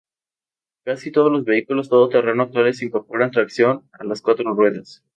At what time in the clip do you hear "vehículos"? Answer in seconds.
1.45-1.87